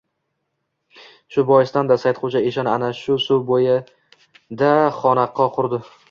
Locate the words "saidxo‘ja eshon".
2.03-2.69